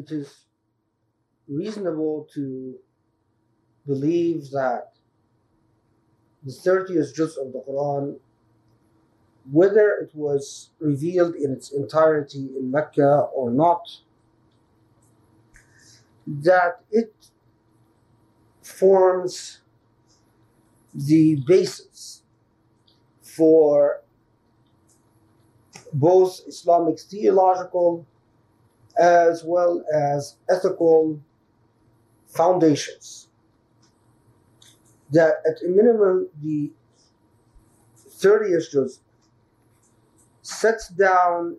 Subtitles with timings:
[0.00, 0.46] it is
[1.46, 2.76] reasonable to
[3.86, 4.92] believe that
[6.42, 8.18] the 30th juz of the Quran,
[9.50, 13.82] whether it was revealed in its entirety in Mecca or not,
[16.26, 17.14] that it
[18.62, 19.60] forms
[20.94, 22.22] the basis
[23.20, 24.00] for
[25.92, 28.06] both Islamic theological
[29.00, 31.18] as well as ethical
[32.28, 33.28] foundations.
[35.12, 36.70] That at a minimum, the
[38.20, 39.00] 30th juz
[40.42, 41.56] sets down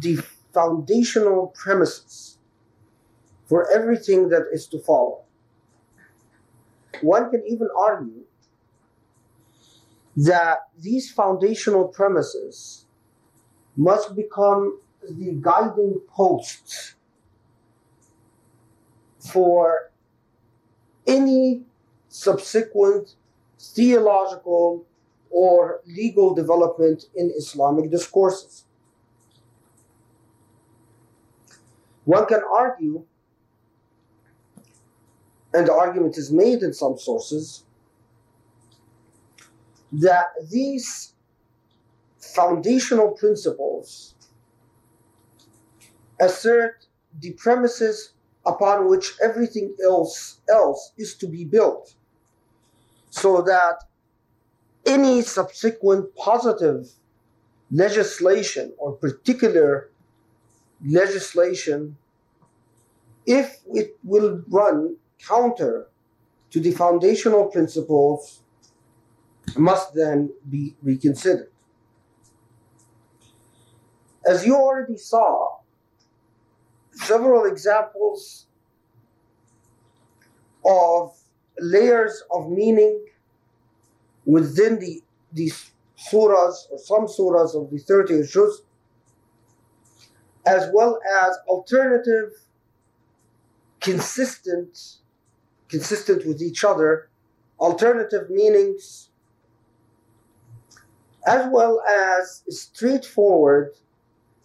[0.00, 0.16] the
[0.52, 2.38] foundational premises
[3.46, 5.22] for everything that is to follow.
[7.02, 8.22] One can even argue
[10.16, 12.83] that these foundational premises
[13.76, 14.78] must become
[15.08, 16.94] the guiding posts
[19.18, 19.90] for
[21.06, 21.62] any
[22.08, 23.14] subsequent
[23.58, 24.84] theological
[25.30, 28.64] or legal development in Islamic discourses.
[32.04, 33.04] One can argue,
[35.52, 37.64] and the argument is made in some sources,
[39.92, 41.13] that these
[42.34, 44.14] foundational principles
[46.20, 46.86] assert
[47.20, 48.12] the premises
[48.44, 51.94] upon which everything else else is to be built
[53.10, 53.84] so that
[54.86, 56.90] any subsequent positive
[57.70, 59.90] legislation or particular
[60.84, 61.96] legislation
[63.26, 65.86] if it will run counter
[66.50, 68.42] to the foundational principles
[69.56, 71.53] must then be reconsidered
[74.26, 75.58] as you already saw
[76.92, 78.46] several examples
[80.64, 81.16] of
[81.58, 83.04] layers of meaning
[84.24, 85.02] within the
[85.32, 88.62] these surahs or some surahs of the 30th juz
[90.46, 92.30] as well as alternative
[93.80, 94.98] consistent
[95.68, 97.08] consistent with each other
[97.60, 99.10] alternative meanings
[101.26, 103.72] as well as straightforward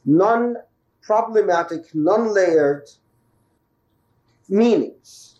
[0.09, 0.55] non
[1.01, 2.89] problematic, non layered
[4.47, 5.39] meanings.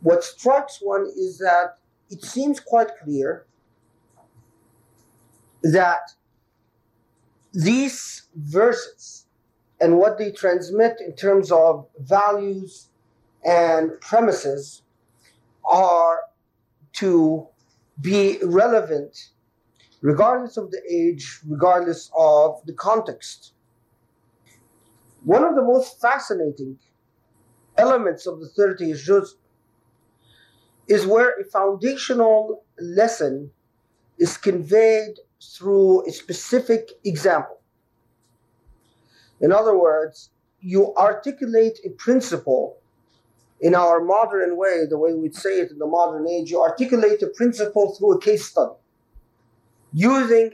[0.00, 1.78] What strikes one is that
[2.10, 3.46] it seems quite clear
[5.62, 6.10] that
[7.52, 9.26] these verses
[9.80, 12.88] and what they transmit in terms of values
[13.44, 14.82] and premises
[15.64, 16.20] are
[16.94, 17.46] to
[18.00, 19.30] be relevant
[20.02, 23.52] regardless of the age, regardless of the context.
[25.24, 26.78] One of the most fascinating
[27.78, 29.36] elements of the 30th juz
[30.88, 33.50] is where a foundational lesson
[34.18, 37.60] is conveyed through a specific example.
[39.40, 40.30] In other words,
[40.60, 42.78] you articulate a principle
[43.60, 47.22] in our modern way, the way we'd say it in the modern age, you articulate
[47.22, 48.74] a principle through a case study
[49.92, 50.52] using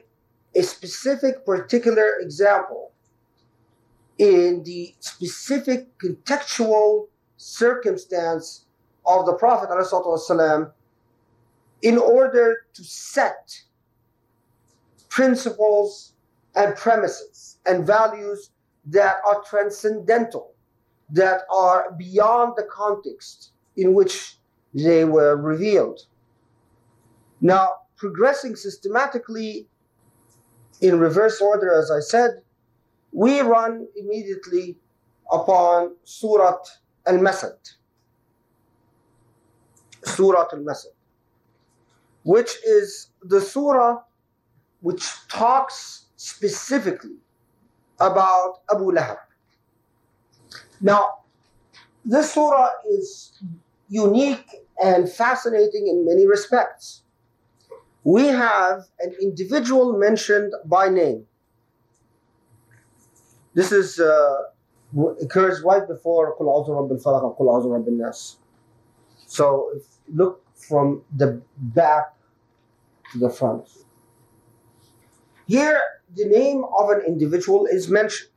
[0.55, 2.91] a specific particular example
[4.19, 7.07] in the specific contextual
[7.37, 8.65] circumstance
[9.07, 10.73] of the Prophet ﷺ
[11.83, 13.63] in order to set
[15.09, 16.15] principles
[16.57, 18.51] and premises and values
[18.87, 20.53] that are transcendental,
[21.11, 24.39] that are beyond the context in which
[24.75, 26.01] they were revealed.
[27.41, 29.67] Now, progressing systematically
[30.81, 32.43] in reverse order, as I said,
[33.13, 34.77] we run immediately
[35.31, 36.61] upon Surat
[37.07, 37.59] Al Masad.
[40.05, 40.95] Surat Al Masad,
[42.23, 44.01] which is the surah
[44.81, 47.17] which talks specifically
[47.99, 49.19] about Abu Lahab.
[50.81, 51.25] Now,
[52.05, 53.43] this surah is
[53.89, 54.47] unique
[54.83, 57.03] and fascinating in many respects
[58.09, 61.27] we have an individual mentioned by name.
[63.53, 64.45] This is uh,
[65.21, 68.39] occurs right before A'udhu Rabbil Falaq and Qul A'udhu Rabbil Nas.
[69.27, 69.73] So
[70.21, 72.15] look from the back
[73.13, 73.69] to the front.
[75.47, 75.79] Here,
[76.17, 78.31] the name of an individual is mentioned.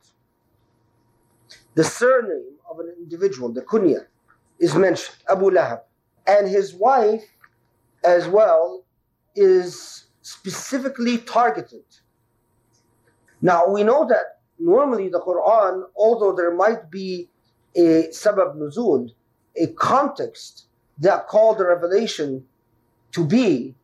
[1.76, 4.04] The surname of an individual, the kunya,
[4.58, 5.80] is mentioned, Abu Lahab.
[6.26, 7.24] And his wife
[8.04, 8.81] as well
[9.34, 11.84] is specifically targeted.
[13.40, 17.28] Now we know that normally the Quran, although there might be
[17.74, 19.10] a sabab nuzul,
[19.56, 20.66] a context
[20.98, 22.44] that called the revelation
[23.12, 23.74] to be,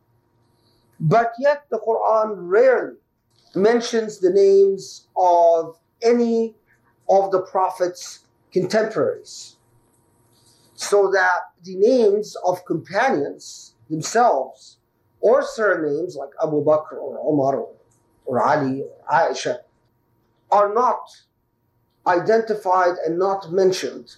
[0.99, 2.97] but yet the Quran rarely
[3.55, 6.55] mentions the names of any
[7.09, 9.55] of the Prophet's contemporaries.
[10.75, 14.77] So that the names of companions themselves,
[15.21, 17.65] or surnames like Abu Bakr or Omar
[18.25, 19.59] or Ali or Aisha,
[20.51, 21.01] are not
[22.07, 24.15] identified and not mentioned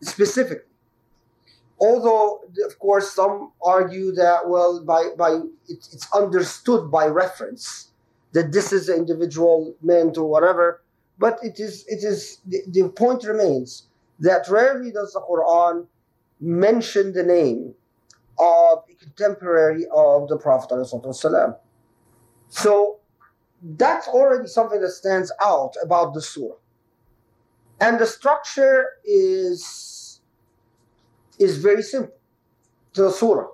[0.00, 0.64] specifically.
[1.80, 7.90] Although, of course, some argue that, well, by, by it's understood by reference
[8.32, 10.82] that this is the individual meant or whatever,
[11.18, 13.84] but it is, it is the, the point remains
[14.20, 15.86] that rarely does the Quran
[16.40, 17.74] mention the name
[18.39, 20.85] of a contemporary of the Prophet.
[22.49, 22.99] So
[23.61, 26.55] that's already something that stands out about the surah.
[27.79, 30.21] And the structure is,
[31.39, 32.15] is very simple
[32.93, 33.49] to the surah.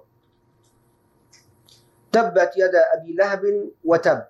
[2.12, 4.25] تبت يد أبي لهب وتب.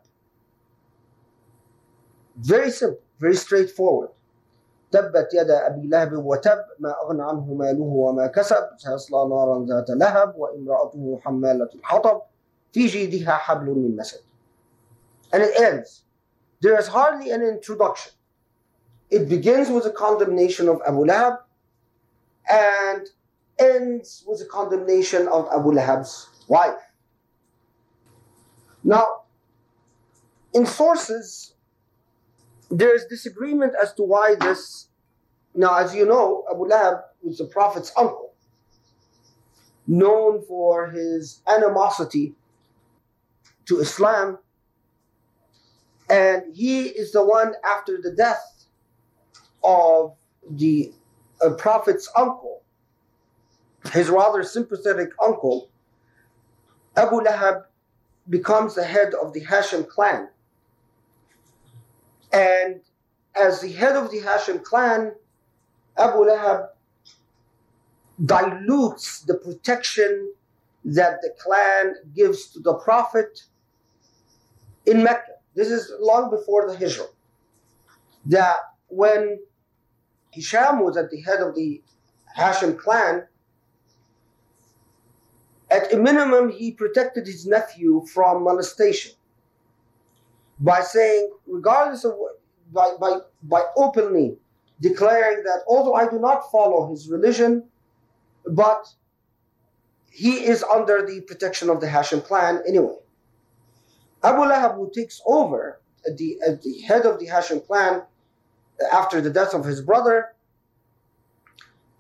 [2.38, 4.10] Very simple, very straightforward.
[4.95, 10.35] تبت يد أبي لهب وتب ما أغنى عنه ماله وما كسب سيصلى نارا ذات لهب
[10.37, 12.23] وامرأته حمالة الحطب
[12.73, 14.21] في جيدها حبل من مسد.
[15.33, 16.05] And it ends.
[16.61, 18.13] There is hardly an introduction.
[19.11, 21.39] It begins with a condemnation of Abu Lahab
[22.49, 23.09] and
[23.59, 26.83] ends with a condemnation of Abu Lahab's wife.
[28.85, 29.07] Now,
[30.53, 31.54] in sources,
[32.79, 34.89] there is disagreement as to why this.
[35.55, 38.33] Now, as you know, Abu Lahab was the Prophet's uncle,
[39.87, 42.35] known for his animosity
[43.67, 44.39] to Islam,
[46.11, 48.67] and he is the one after the death
[49.63, 50.17] of
[50.51, 50.93] the
[51.41, 52.63] uh, Prophet's uncle,
[53.93, 55.71] his rather sympathetic uncle,
[56.97, 57.63] Abu Lahab
[58.29, 60.29] becomes the head of the Hashim clan
[62.35, 62.81] and
[63.37, 65.13] as the head of the Hashim clan,
[65.97, 66.69] Abu Lahab
[68.25, 70.33] dilutes the protection
[70.85, 73.45] that the clan gives to the Prophet
[74.85, 75.33] in Mecca.
[75.55, 77.07] This is long before the Hijrah.
[78.27, 78.59] That
[78.89, 79.39] when
[80.33, 81.83] Hisham was at the head of the
[82.37, 83.27] Hashim clan,
[85.71, 89.13] at a minimum, he protected his nephew from molestation
[90.61, 92.41] by saying, regardless of what,
[92.73, 94.37] by, by, by openly
[94.81, 97.65] declaring that although I do not follow his religion,
[98.47, 98.87] but
[100.11, 102.97] he is under the protection of the Hashim clan anyway.
[104.23, 108.03] Abu Lahab, who takes over at the, at the head of the Hashim clan
[108.93, 110.35] after the death of his brother,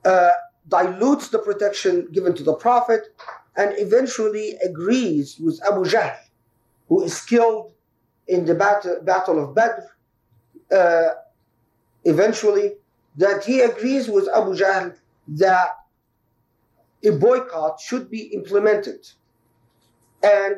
[0.04, 0.30] uh,
[0.68, 3.14] dilutes the protection given to the Prophet
[3.56, 6.16] and eventually agrees with Abu Jahl,
[6.88, 7.72] who is killed
[8.28, 9.82] in the battle, battle of Badr,
[10.74, 11.14] uh,
[12.04, 12.72] eventually,
[13.16, 14.94] that he agrees with Abu Jahl
[15.28, 15.70] that
[17.04, 19.06] a boycott should be implemented.
[20.22, 20.56] And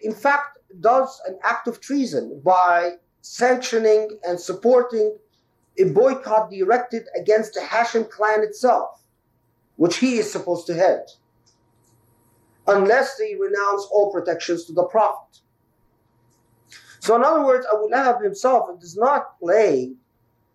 [0.00, 5.16] in fact, does an act of treason by sanctioning and supporting
[5.78, 9.02] a boycott directed against the Hashim clan itself,
[9.76, 11.06] which he is supposed to head,
[12.66, 15.40] unless they renounce all protections to the Prophet.
[17.00, 19.92] So, in other words, Abu Lahab himself does not play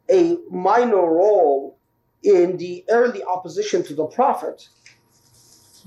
[0.09, 1.77] a minor role
[2.23, 4.67] in the early opposition to the Prophet,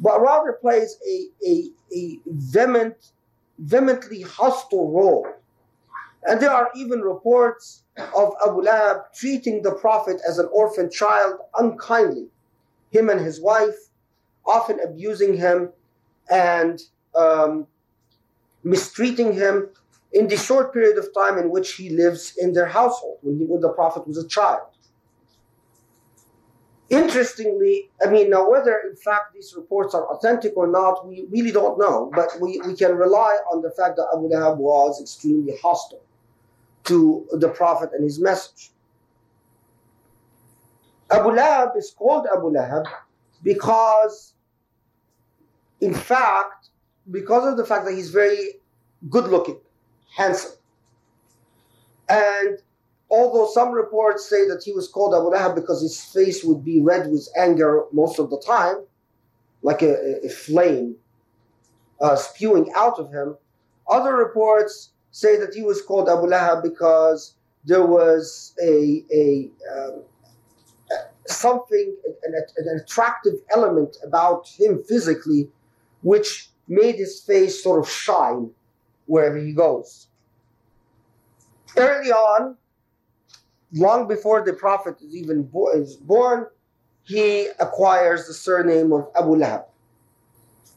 [0.00, 3.12] but rather plays a, a, a vehement,
[3.58, 5.26] vehemently hostile role.
[6.28, 11.36] And there are even reports of Abu Lahab treating the Prophet as an orphan child
[11.58, 12.28] unkindly,
[12.90, 13.76] him and his wife,
[14.44, 15.70] often abusing him
[16.30, 16.82] and
[17.14, 17.66] um,
[18.64, 19.68] mistreating him
[20.16, 23.44] in the short period of time in which he lives in their household, when, he,
[23.44, 24.68] when the Prophet was a child.
[26.88, 31.52] Interestingly, I mean, now whether in fact these reports are authentic or not, we really
[31.52, 35.54] don't know, but we, we can rely on the fact that Abu Lahab was extremely
[35.62, 36.02] hostile
[36.84, 38.70] to the Prophet and his message.
[41.10, 42.84] Abu Lahab is called Abu Lahab
[43.42, 44.32] because,
[45.82, 46.70] in fact,
[47.10, 48.54] because of the fact that he's very
[49.10, 49.60] good looking
[50.16, 50.52] handsome.
[52.08, 52.58] And
[53.10, 56.80] although some reports say that he was called Abu Lahab because his face would be
[56.80, 58.76] red with anger most of the time,
[59.62, 60.96] like a, a flame
[62.00, 63.36] uh, spewing out of him,
[63.88, 70.02] other reports say that he was called Abu Lahab because there was a, a um,
[71.26, 75.48] something, an, an attractive element about him physically,
[76.02, 78.50] which made his face sort of shine
[79.06, 80.08] wherever he goes.
[81.76, 82.56] Early on,
[83.72, 86.46] long before the Prophet is even bo- is born,
[87.04, 89.64] he acquires the surname of Abu Lahab,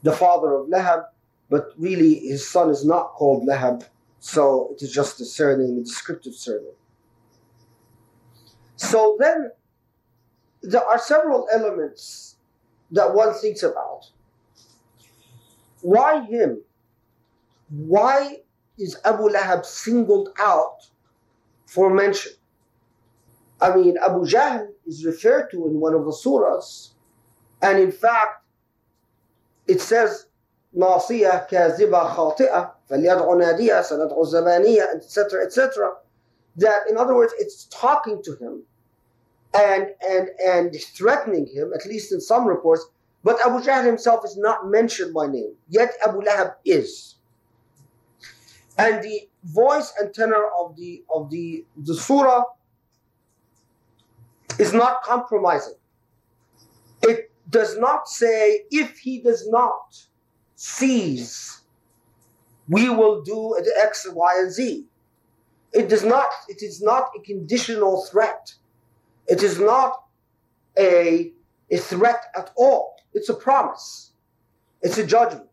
[0.03, 1.05] the father of Lahab,
[1.49, 3.85] but really his son is not called Lahab,
[4.19, 6.73] so it is just a surname, a descriptive surname.
[8.75, 9.51] So then
[10.61, 12.35] there are several elements
[12.91, 14.11] that one thinks about.
[15.81, 16.61] Why him?
[17.70, 18.38] Why
[18.78, 20.88] is Abu Lahab singled out
[21.66, 22.32] for mention?
[23.60, 26.90] I mean, Abu Jahl is referred to in one of the surahs,
[27.62, 28.44] and in fact,
[29.66, 30.26] it says,
[30.76, 35.92] ناصية كاذبة خاطئة فليدعو نادية سندعو الزبانية etc etc
[36.56, 38.62] that in other words it's talking to him
[39.54, 42.86] and and and threatening him at least in some reports
[43.22, 47.14] but Abu Jahl himself is not mentioned by name yet Abu Lahab is
[48.79, 52.43] and the voice and tenor of the of the the surah
[54.57, 55.75] is not compromising.
[57.03, 59.97] It does not say if he does not
[60.55, 61.61] seize,
[62.67, 64.85] we will do X, Y, and Z.
[65.73, 68.53] It does not, it is not a conditional threat.
[69.27, 70.03] It is not
[70.77, 71.31] a,
[71.69, 72.95] a threat at all.
[73.13, 74.11] It's a promise.
[74.81, 75.49] It's a judgment.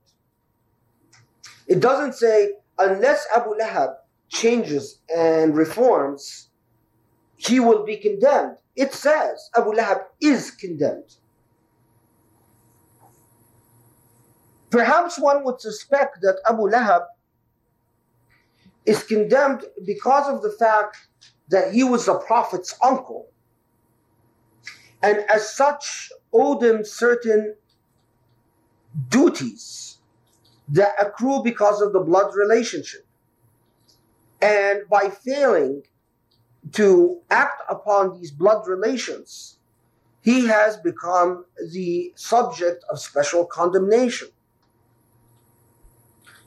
[1.66, 3.94] It doesn't say unless Abu Lahab
[4.28, 6.50] changes and reforms,
[7.36, 8.56] he will be condemned.
[8.74, 11.16] It says Abu Lahab is condemned.
[14.70, 17.04] Perhaps one would suspect that Abu Lahab
[18.84, 20.98] is condemned because of the fact
[21.48, 23.28] that he was the Prophet's uncle,
[25.02, 27.54] and as such owed him certain
[29.08, 29.95] duties
[30.68, 33.06] that accrue because of the blood relationship.
[34.42, 35.82] And by failing
[36.72, 39.58] to act upon these blood relations,
[40.22, 44.28] he has become the subject of special condemnation.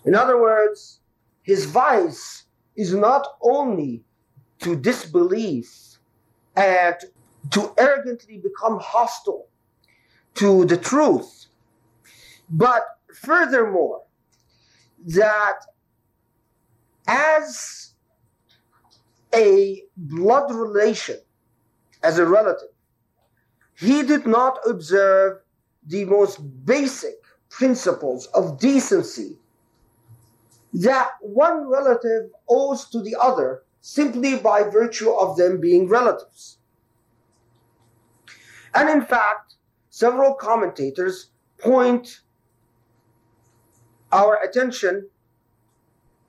[0.06, 1.00] In other words,
[1.44, 2.46] his vice
[2.76, 4.04] is not only
[4.60, 5.70] to disbelieve
[6.56, 6.96] and
[7.52, 9.48] to arrogantly become hostile
[10.36, 11.48] to the truth,
[12.50, 12.84] but
[13.14, 14.04] furthermore,
[15.08, 15.60] that
[17.08, 17.94] as
[19.34, 21.18] a blood relation,
[22.04, 22.70] as a relative,
[23.76, 25.40] he did not observe
[25.88, 27.16] the most basic
[27.50, 29.38] principles of decency
[30.74, 36.60] that one relative owes to the other simply by virtue of them being relatives.
[38.76, 39.56] And in fact,
[39.90, 42.22] several commentators point
[44.12, 45.08] our attention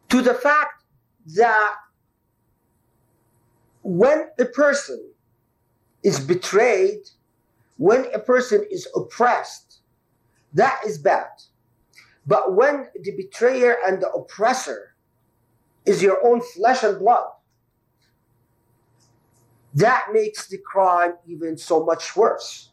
[0.08, 0.84] to the fact
[1.34, 1.74] that
[3.82, 5.12] when a person
[6.02, 7.08] is betrayed,
[7.76, 9.80] when a person is oppressed,
[10.54, 11.28] that is bad.
[12.26, 14.94] But when the betrayer and the oppressor
[15.86, 17.28] is your own flesh and blood,
[19.74, 22.70] that makes the crime even so much worse.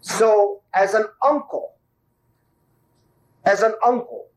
[0.00, 1.75] So, as an uncle,
[3.46, 4.28] as an uncle,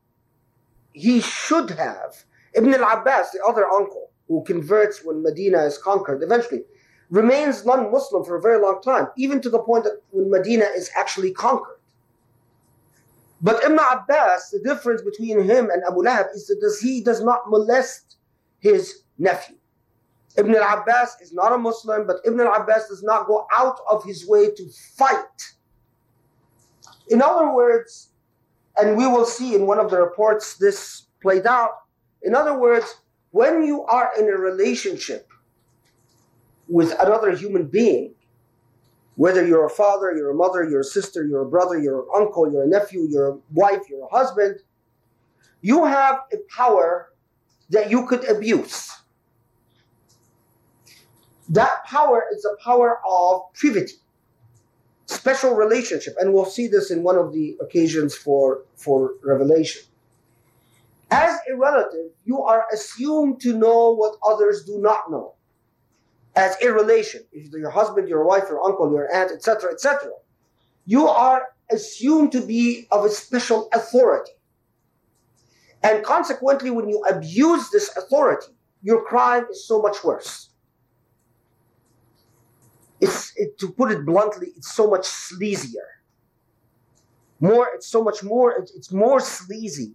[0.93, 2.23] he should have
[2.55, 6.63] Ibn al-Abbas, the other uncle, who converts when Medina is conquered eventually,
[7.09, 10.89] remains non-Muslim for a very long time, even to the point that when Medina is
[10.97, 11.77] actually conquered.
[13.41, 17.49] But Ibn Abbas, the difference between him and Abu Lahab is that he does not
[17.49, 18.17] molest
[18.59, 19.55] his nephew.
[20.37, 24.27] Ibn al-Abbas is not a Muslim, but Ibn al-Abbas does not go out of his
[24.27, 25.53] way to fight.
[27.07, 28.09] In other words,
[28.81, 31.71] and we will see in one of the reports this played out,
[32.23, 35.27] in other words, when you are in a relationship
[36.67, 38.13] with another human being,
[39.15, 42.07] whether you're a father, you're a mother, you're a sister, you're a brother, you're an
[42.15, 44.59] uncle, you're a nephew, you're a wife, you're a husband,
[45.61, 47.11] you have a power
[47.69, 48.91] that you could abuse.
[51.49, 53.95] That power is the power of privity,
[55.09, 59.81] special relationship, and we'll see this in one of the occasions for, for revelation.
[61.11, 65.33] As a relative, you are assumed to know what others do not know.
[66.35, 70.11] As a relation, if your husband, your wife, your uncle, your aunt, etc., etc.,
[70.85, 74.31] you are assumed to be of a special authority.
[75.81, 80.48] And consequently, when you abuse this authority, your crime is so much worse.
[83.01, 85.87] It's it, to put it bluntly, it's so much sleazier.
[87.39, 88.51] More, it's so much more.
[88.51, 89.93] It's, it's more sleazy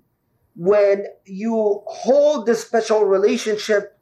[0.57, 3.99] when you hold this special relationship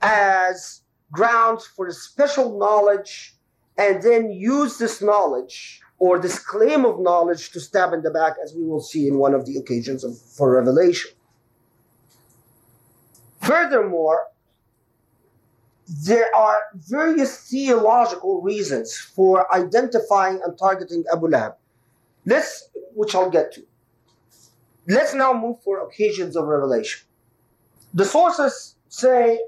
[0.00, 0.82] as
[1.12, 3.34] grounds for special knowledge
[3.76, 8.34] and then use this knowledge or this claim of knowledge to stab in the back,
[8.42, 11.10] as we will see in one of the occasions of, for revelation.
[13.42, 14.28] Furthermore,
[15.90, 21.54] there are various theological reasons for identifying and targeting Abu Lahab.
[22.24, 23.66] Let's, which I'll get to.
[24.86, 27.06] Let's now move for occasions of revelation.
[27.92, 29.40] The sources say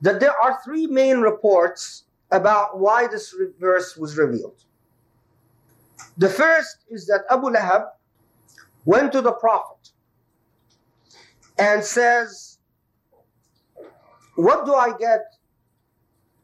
[0.00, 4.64] that there are three main reports about why this verse was revealed.
[6.18, 7.90] The first is that Abu Lahab
[8.84, 9.90] went to the Prophet
[11.58, 12.49] and says,
[14.39, 15.25] What do I get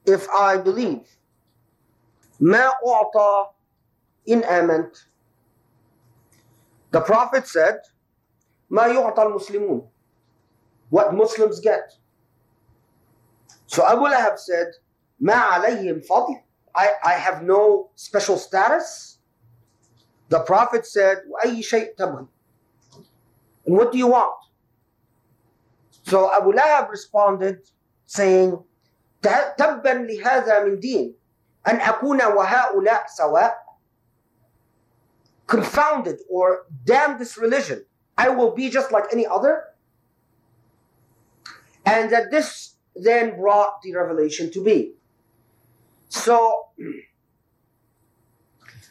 [0.06, 1.06] if I believe?
[2.42, 3.50] ما أعطى
[4.30, 4.98] إن آمنت
[6.92, 7.80] The Prophet said,
[8.70, 9.88] ما يعطى المسلمون
[10.90, 11.94] What Muslims get.
[13.68, 14.74] So Abu Lahab said,
[15.22, 16.42] ما عليهم فضل
[16.74, 19.20] I, I have no special status.
[20.30, 22.28] The Prophet said, وأي شيء تبغي
[23.66, 24.34] And what do you want?
[26.04, 27.60] So Abu Lahab responded
[28.06, 28.64] saying,
[29.22, 31.16] تبا لهذا من دين
[31.68, 33.58] أن أكون وهؤلاء سواء
[35.48, 37.84] confounded or damn this religion.
[38.18, 39.66] I will be just like any other.
[41.86, 44.94] And that this then brought the revelation to be.
[46.08, 46.68] So,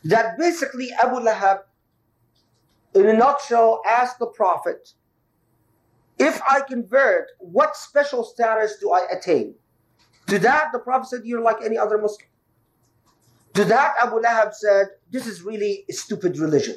[0.05, 1.61] that basically Abu Lahab,
[2.95, 4.93] in a nutshell, asked the Prophet,
[6.19, 9.55] if I convert, what special status do I attain?
[10.27, 12.29] To that, the Prophet said, You're like any other Muslim.
[13.55, 16.77] To that, Abu Lahab said, This is really a stupid religion.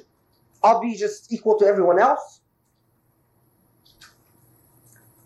[0.64, 2.42] I'll be just equal to everyone else.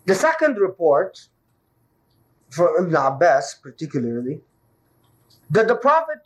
[0.06, 1.28] The second report,
[2.50, 4.40] from Ibn Abbas particularly,
[5.50, 6.18] that the Prophet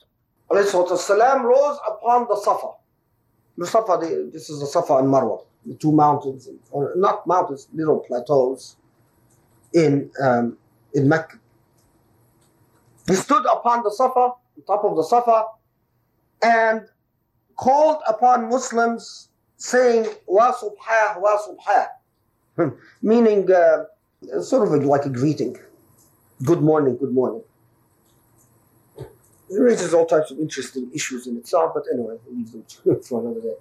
[0.51, 2.73] والسلام, rose upon the Safa.
[3.59, 3.99] The Safa,
[4.33, 8.78] this is the Safa and Marwa, the two mountains, or not mountains, little plateaus
[9.74, 10.58] in, um,
[10.94, 11.38] in Mecca.
[13.08, 15.46] He stood upon the Safa, on top of the Safa,
[16.42, 16.88] and
[17.56, 23.84] called upon Muslims saying, Wa subhah, wa subhah, meaning uh,
[24.42, 25.58] sort of like a greeting.
[26.44, 27.44] Good morning, good morning.
[29.50, 33.22] It raises all types of interesting issues in itself, but anyway, we'll leave them for
[33.22, 33.56] another day.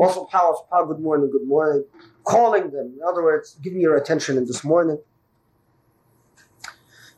[0.00, 1.84] Also, power, power, good morning, good morning.
[2.24, 4.98] Calling them, in other words, giving your attention in this morning.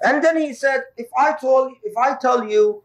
[0.02, 2.82] And then he said, if I told if I tell you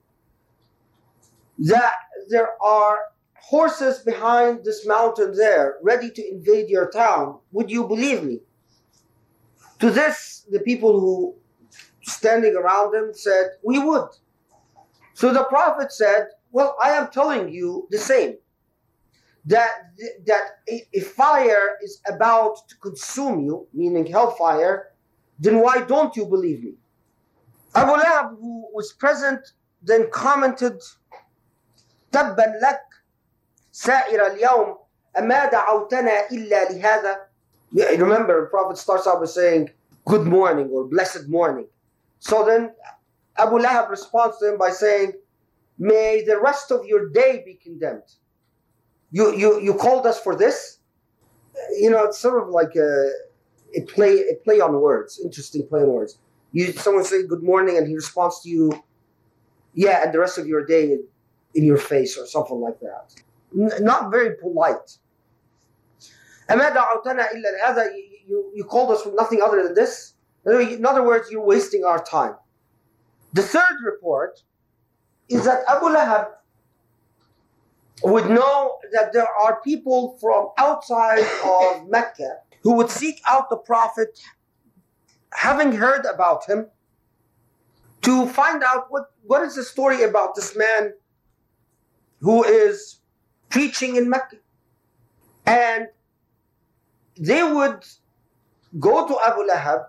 [1.57, 1.93] that
[2.29, 2.99] there are
[3.39, 8.41] horses behind this mountain there, ready to invade your town, would you believe me?
[9.79, 11.33] To this, the people who
[12.03, 14.09] standing around him said, We would.
[15.15, 18.35] So the Prophet said, Well, I am telling you the same
[19.46, 19.70] That,
[20.26, 24.92] that if fire is about to consume you, meaning hellfire,
[25.38, 26.74] then why don't you believe me?
[27.74, 29.40] Abu Lahab, who was present,
[29.82, 30.80] then commented,
[32.12, 32.80] تبا لك
[33.72, 34.78] سائر اليوم
[35.18, 37.32] أما دعوتنا إلا لهذا
[37.72, 39.70] yeah, remember, the Prophet starts out by saying,
[40.04, 41.66] Good morning or blessed morning.
[42.18, 42.72] So then
[43.38, 45.12] Abu Lahab responds to him by saying,
[45.78, 48.02] May the rest of your day be condemned.
[49.11, 50.79] You, you, you called us for this?
[51.55, 53.11] Uh, you know, it's sort of like a,
[53.75, 56.17] a play a play on words, interesting play on words.
[56.51, 58.83] You someone say good morning and he responds to you,
[59.73, 60.97] yeah, and the rest of your day
[61.55, 63.15] in your face or something like that.
[63.57, 64.97] N- not very polite.
[66.49, 70.13] You, you called us for nothing other than this?
[70.45, 72.35] In other words, you're wasting our time.
[73.33, 74.41] The third report
[75.27, 76.27] is that Abu Lahab
[78.03, 83.57] would know that there are people from outside of Mecca who would seek out the
[83.57, 84.19] Prophet,
[85.33, 86.67] having heard about him,
[88.01, 90.93] to find out what, what is the story about this man
[92.21, 92.99] who is
[93.49, 94.37] preaching in Mecca.
[95.45, 95.87] And
[97.19, 97.85] they would
[98.79, 99.85] go to Abu Lahab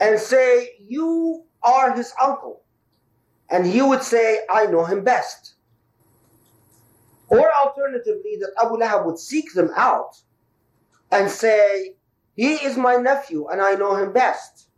[0.00, 2.62] and say, You are his uncle.
[3.50, 5.54] And he would say, I know him best.
[7.29, 10.15] Or alternatively, that Abu Lahab would seek them out
[11.11, 11.95] and say,
[12.35, 14.69] He is my nephew and I know him best.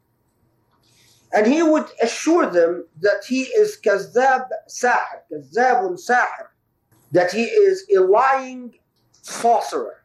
[1.33, 6.47] And he would assure them that he is kazab sahir, kazabun sahir,
[7.11, 8.75] that he is a lying
[9.11, 10.03] sorcerer.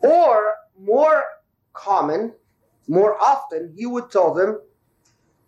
[0.00, 1.22] Or more
[1.72, 2.32] common,
[2.88, 4.60] more often, he would tell them,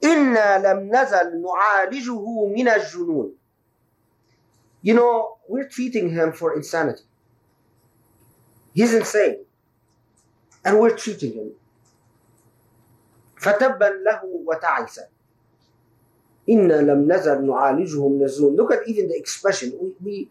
[0.02, 3.32] إنا لم نزل نعالجه من الجنون.
[4.84, 7.04] You know, we're treating him for insanity.
[8.74, 9.44] He's insane.
[10.64, 11.50] And we're treating him.
[13.40, 15.08] فتبا له وتعسا.
[16.48, 18.56] إنا لم نزل نعالجه من الجنون.
[18.56, 19.72] Look at even the expression.
[19.80, 20.28] We, we,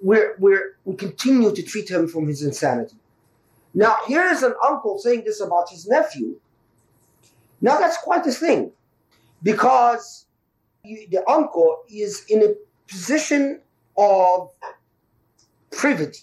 [0.00, 2.96] we're, we're, we continue to treat him from his insanity.
[3.74, 6.40] Now, here is an uncle saying this about his nephew.
[7.60, 8.72] Now, that's quite a thing
[9.42, 10.26] because
[10.84, 12.54] the uncle is in a
[12.86, 13.60] position
[13.97, 14.51] of
[15.71, 16.21] privity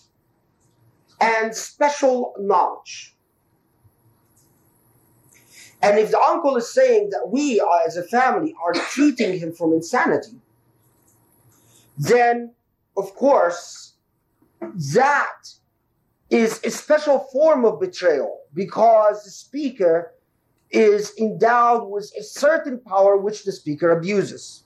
[1.20, 3.14] and special knowledge.
[5.82, 9.52] And if the uncle is saying that we, uh, as a family, are treating him
[9.52, 10.36] from insanity,
[11.96, 12.52] then,
[12.96, 13.94] of course,
[14.92, 15.54] that
[16.28, 20.12] is a special form of betrayal because the speaker
[20.70, 24.64] is endowed with a certain power which the speaker abuses.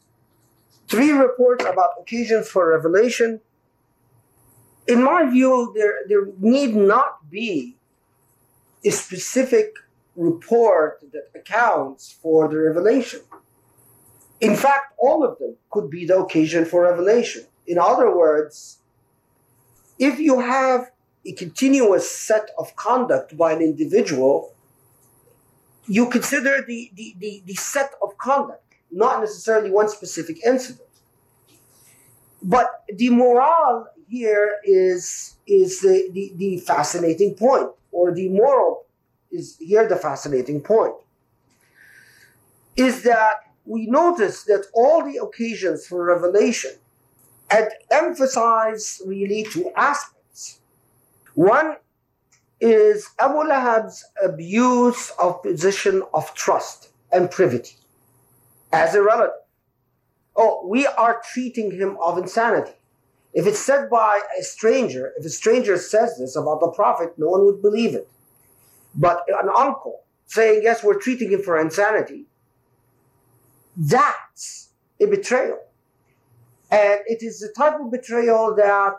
[0.94, 3.40] Three reports about occasions for revelation.
[4.86, 7.76] In my view, there, there need not be
[8.84, 9.74] a specific
[10.14, 13.22] report that accounts for the revelation.
[14.40, 17.44] In fact, all of them could be the occasion for revelation.
[17.66, 18.78] In other words,
[19.98, 20.92] if you have
[21.26, 24.54] a continuous set of conduct by an individual,
[25.88, 30.83] you consider the, the, the, the set of conduct, not necessarily one specific incident.
[32.44, 38.84] But the morale here is, is the, the, the fascinating point, or the moral
[39.32, 40.94] is here the fascinating point.
[42.76, 46.72] Is that we notice that all the occasions for revelation
[47.48, 50.60] had emphasized really two aspects.
[51.34, 51.76] One
[52.60, 57.76] is Abu Lahab's abuse of position of trust and privity
[58.70, 59.43] as a relative.
[60.36, 62.72] Oh, we are treating him of insanity.
[63.32, 67.28] If it's said by a stranger, if a stranger says this about the Prophet, no
[67.28, 68.08] one would believe it.
[68.94, 72.26] But an uncle saying, yes, we're treating him for insanity,
[73.76, 74.70] that's
[75.00, 75.58] a betrayal.
[76.70, 78.94] And it is the type of betrayal that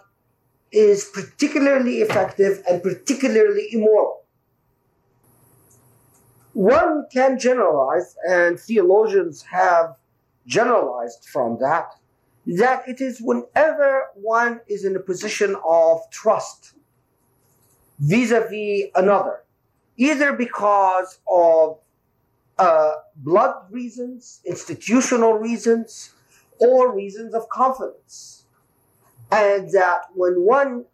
[0.72, 4.24] is particularly effective and particularly immoral.
[6.54, 9.96] One can generalize, and theologians have
[10.46, 11.96] generalized from that,
[12.46, 16.74] that it is whenever one is in a position of trust
[18.00, 19.44] vis a vis another,
[19.98, 21.80] either because of
[22.58, 26.14] uh, blood reasons, institutional reasons,
[26.60, 28.46] or reasons of confidence.
[29.32, 30.86] And that when one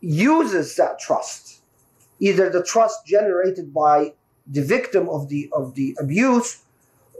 [0.00, 1.62] uses that trust,
[2.20, 4.14] either the trust generated by
[4.46, 6.62] the victim of the of the abuse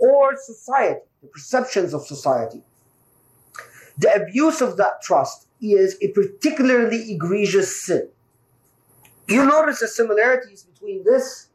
[0.01, 2.63] or society, the perceptions of society,
[3.99, 8.09] the abuse of that trust is a particularly egregious sin.
[9.29, 11.49] You notice the similarities between this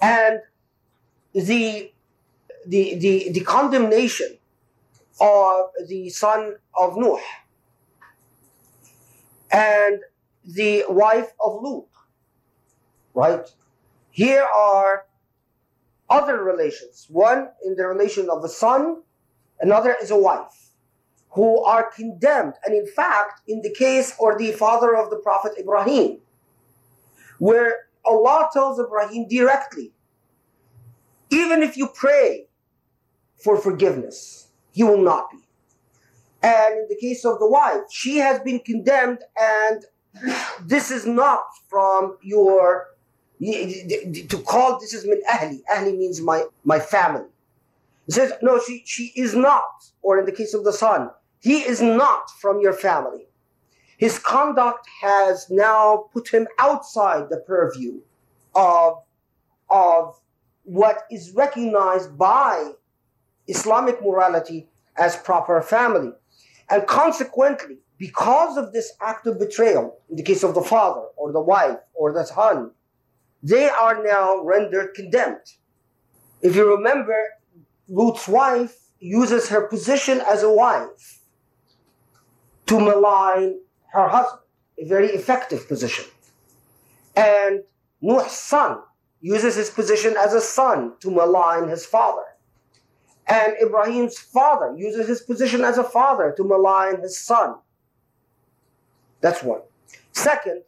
[0.00, 0.40] and
[1.32, 1.92] the
[2.66, 4.38] the the, the condemnation
[5.20, 7.18] of the son of Nuh
[9.50, 10.00] and
[10.44, 11.86] the wife of Lut.
[13.14, 13.46] Right?
[14.10, 15.06] Here are
[16.12, 17.06] other relations.
[17.08, 19.02] One in the relation of a son,
[19.60, 20.70] another is a wife,
[21.30, 22.54] who are condemned.
[22.64, 26.18] And in fact, in the case or the father of the Prophet Ibrahim,
[27.38, 29.92] where Allah tells Ibrahim directly,
[31.30, 32.48] even if you pray
[33.42, 35.38] for forgiveness, he will not be.
[36.42, 39.84] And in the case of the wife, she has been condemned, and
[40.60, 42.88] this is not from your
[43.42, 45.62] to call this is min ahli.
[45.70, 47.26] Ahli means my my family.
[48.06, 49.84] It says no, she she is not.
[50.02, 53.26] Or in the case of the son, he is not from your family.
[53.98, 58.00] His conduct has now put him outside the purview
[58.54, 59.02] of
[59.70, 60.20] of
[60.64, 62.72] what is recognized by
[63.48, 66.12] Islamic morality as proper family.
[66.70, 71.32] And consequently, because of this act of betrayal, in the case of the father or
[71.32, 72.70] the wife or the son,
[73.42, 75.46] they are now rendered condemned.
[76.40, 77.16] If you remember,
[77.88, 81.20] Lut's wife uses her position as a wife
[82.66, 83.58] to malign
[83.92, 84.42] her husband,
[84.78, 86.04] a very effective position.
[87.16, 87.62] And
[88.00, 88.78] Nuh's son
[89.20, 92.22] uses his position as a son to malign his father.
[93.26, 97.56] And Ibrahim's father uses his position as a father to malign his son.
[99.20, 99.60] That's one.
[100.12, 100.62] Second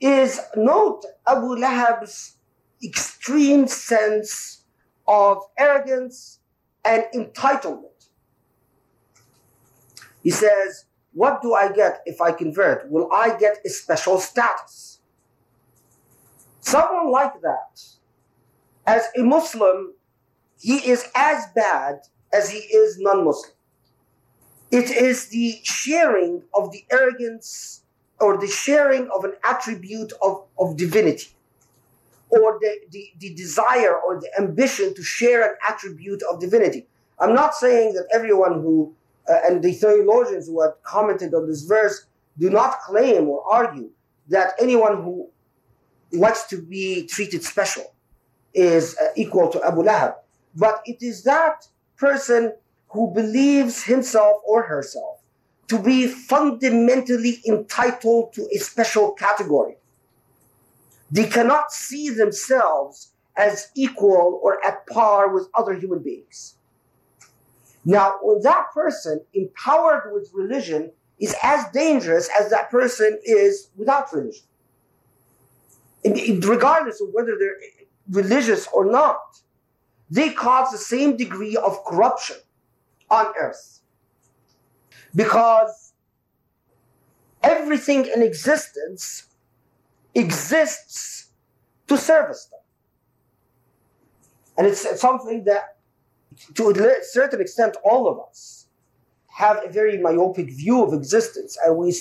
[0.00, 2.36] is note Abu Lahab's
[2.82, 4.62] extreme sense
[5.06, 6.40] of arrogance
[6.84, 8.08] and entitlement.
[10.22, 12.90] He says, What do I get if I convert?
[12.90, 15.00] Will I get a special status?
[16.60, 17.82] Someone like that,
[18.86, 19.94] as a Muslim,
[20.58, 22.00] he is as bad
[22.32, 23.52] as he is non Muslim.
[24.70, 27.83] It is the sharing of the arrogance
[28.20, 31.28] or the sharing of an attribute of, of divinity
[32.30, 36.86] or the, the, the desire or the ambition to share an attribute of divinity.
[37.18, 38.94] I'm not saying that everyone who,
[39.28, 42.06] uh, and the theologians who have commented on this verse,
[42.38, 43.90] do not claim or argue
[44.28, 45.28] that anyone who
[46.12, 47.94] wants to be treated special
[48.52, 50.14] is uh, equal to Abu Lahab.
[50.56, 52.52] But it is that person
[52.88, 55.13] who believes himself or herself
[55.68, 59.76] to be fundamentally entitled to a special category.
[61.10, 66.56] They cannot see themselves as equal or at par with other human beings.
[67.84, 74.12] Now, when that person empowered with religion is as dangerous as that person is without
[74.12, 74.46] religion
[76.04, 77.58] regardless of whether they're
[78.10, 79.40] religious or not,
[80.10, 82.36] they cause the same degree of corruption
[83.10, 83.80] on earth.
[85.14, 85.92] Because
[87.42, 89.28] everything in existence
[90.14, 91.28] exists
[91.86, 92.60] to service them.
[94.56, 95.76] And it's something that,
[96.54, 98.66] to a certain extent, all of us
[99.28, 101.58] have a very myopic view of existence.
[101.64, 101.94] And we,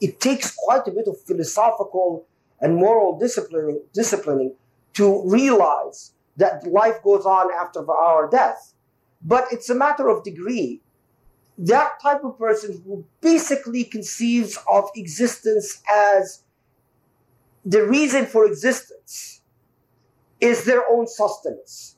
[0.00, 2.26] it takes quite a bit of philosophical
[2.60, 4.54] and moral disciplining, disciplining
[4.94, 8.72] to realize that life goes on after our death.
[9.22, 10.80] But it's a matter of degree.
[11.62, 16.42] That type of person who basically conceives of existence as
[17.66, 19.42] the reason for existence
[20.40, 21.96] is their own sustenance,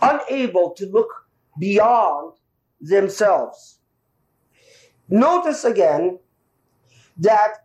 [0.00, 1.26] unable to look
[1.58, 2.34] beyond
[2.80, 3.80] themselves.
[5.08, 6.20] Notice again
[7.16, 7.64] that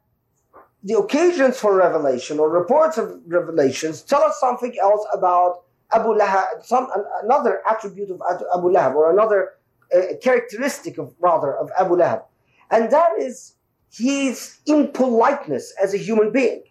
[0.83, 6.65] the occasions for revelation or reports of revelations tell us something else about Abu Lahab,
[6.65, 6.87] some
[7.23, 8.19] another attribute of
[8.55, 9.51] Abu Lahab, or another
[9.94, 12.24] uh, characteristic of rather of Abu Lahab,
[12.70, 13.54] and that is
[13.92, 16.62] his impoliteness as a human being.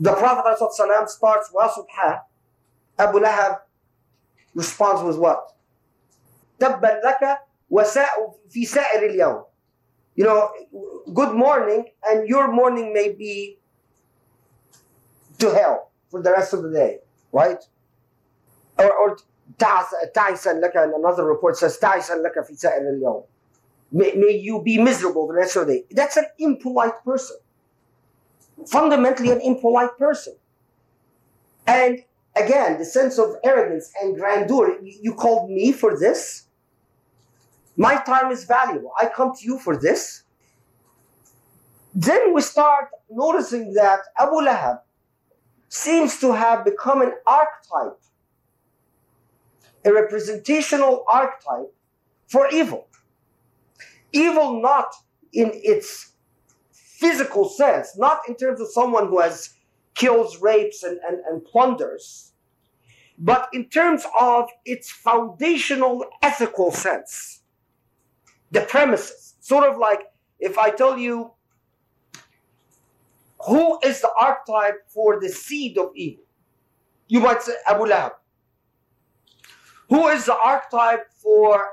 [0.00, 2.20] The Prophet ﷺ starts wa subha.
[2.98, 3.58] Abu Lahab
[4.54, 5.52] responds with what?
[6.60, 7.38] تبا لك
[7.70, 9.44] وساء في سائر اليوم
[10.18, 10.50] you know,
[11.14, 13.56] good morning, and your morning may be
[15.38, 16.98] to hell for the rest of the day,
[17.30, 17.62] right?
[18.78, 19.16] Or, or
[19.58, 23.24] تعسا لك, another report says تعسا لك في سائر اليوم.
[23.90, 25.84] May, may you be miserable the rest of the day.
[25.90, 27.36] That's an impolite person.
[28.66, 30.34] Fundamentally, an impolite person.
[31.66, 32.04] And
[32.36, 34.78] again, the sense of arrogance and grandeur.
[34.82, 36.44] You called me for this?
[37.76, 38.92] My time is valuable.
[39.00, 40.24] I come to you for this.
[41.94, 44.80] Then we start noticing that Abu Lahab
[45.68, 47.98] seems to have become an archetype,
[49.85, 51.73] a representational archetype
[52.27, 52.87] for evil.
[54.11, 54.93] Evil not
[55.33, 56.11] in its
[56.71, 59.55] physical sense, not in terms of someone who has
[59.95, 62.31] kills, rapes, and, and, and plunders,
[63.17, 67.41] but in terms of its foundational ethical sense
[68.53, 69.35] the premises.
[69.41, 70.03] Sort of like
[70.39, 71.31] if I tell you
[73.45, 76.23] who is the archetype for the seed of evil,
[77.07, 78.13] you might say Abu Lahab.
[79.89, 81.67] Who is the archetype for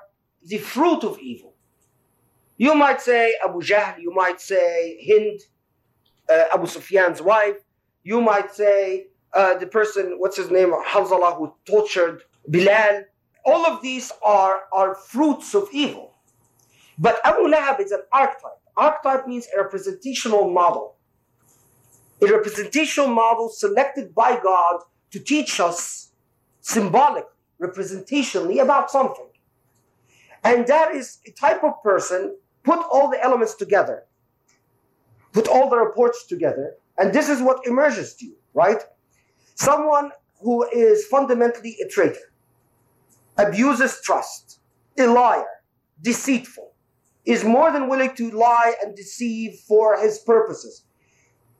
[0.44, 1.54] the fruit of evil?
[2.56, 5.40] You might say Abu Jahl, you might say Hind,
[6.28, 7.56] uh, Abu Sufyan's wife,
[8.02, 13.04] you might say uh, the person, what's his name, Hanzala, who tortured Bilal.
[13.46, 16.14] All of these are, are fruits of evil.
[16.98, 18.60] But Abu Lahab is an archetype.
[18.76, 20.96] Archetype means a representational model.
[22.22, 26.12] A representational model selected by God to teach us
[26.60, 29.26] symbolically, representationally about something.
[30.42, 34.04] And that is a type of person, put all the elements together,
[35.32, 38.82] put all the reports together, and this is what emerges to you, right?
[39.54, 42.32] Someone who is fundamentally a traitor,
[43.36, 44.60] abuses trust,
[44.98, 45.46] a liar,
[46.02, 46.72] deceitful,
[47.26, 50.84] is more than willing to lie and deceive for his purposes.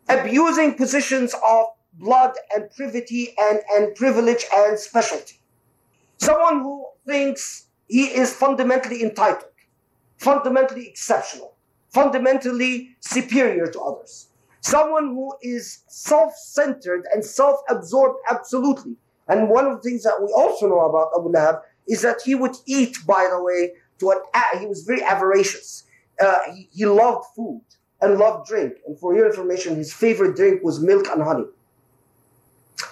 [0.09, 5.40] Abusing positions of blood and privity and, and privilege and specialty.
[6.21, 9.53] Someone who thinks he is fundamentally entitled,
[10.19, 11.57] fundamentally exceptional,
[11.89, 14.29] fundamentally superior to others.
[14.61, 18.97] Someone who is self centered and self absorbed, absolutely.
[19.29, 22.35] And one of the things that we also know about Abu Lahab is that he
[22.35, 24.19] would eat, by the way, to an,
[24.59, 25.85] he was very avaricious.
[26.23, 27.63] Uh, he, he loved food
[28.03, 28.75] and loved drink.
[28.87, 31.47] And for your information, his favorite drink was milk and honey.